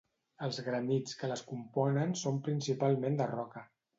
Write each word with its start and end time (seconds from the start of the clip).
Els 0.45 0.59
granits 0.67 1.17
que 1.19 1.29
les 1.33 1.43
componen 1.51 2.17
són 2.23 2.41
principalment 2.49 3.21
de 3.23 3.31
roca. 3.37 3.67